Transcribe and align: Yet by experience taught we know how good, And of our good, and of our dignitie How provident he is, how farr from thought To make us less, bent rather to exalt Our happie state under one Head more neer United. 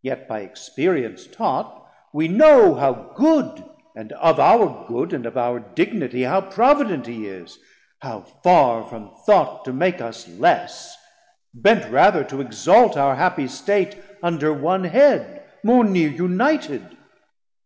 Yet 0.00 0.26
by 0.26 0.40
experience 0.40 1.26
taught 1.26 1.86
we 2.14 2.28
know 2.28 2.76
how 2.76 2.94
good, 3.14 3.62
And 3.94 4.10
of 4.12 4.40
our 4.40 4.86
good, 4.88 5.12
and 5.12 5.26
of 5.26 5.36
our 5.36 5.60
dignitie 5.60 6.26
How 6.26 6.40
provident 6.40 7.06
he 7.06 7.26
is, 7.26 7.58
how 8.00 8.20
farr 8.42 8.84
from 8.86 9.10
thought 9.26 9.66
To 9.66 9.72
make 9.74 10.00
us 10.00 10.26
less, 10.26 10.96
bent 11.52 11.92
rather 11.92 12.24
to 12.24 12.40
exalt 12.40 12.96
Our 12.96 13.16
happie 13.16 13.48
state 13.48 13.96
under 14.22 14.50
one 14.50 14.84
Head 14.84 15.42
more 15.62 15.84
neer 15.84 16.08
United. 16.10 16.96